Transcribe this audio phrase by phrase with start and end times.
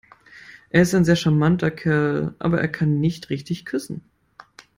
[0.71, 4.01] Er ist ein sehr charmanter Kerl, aber er kann nicht richtig küssen.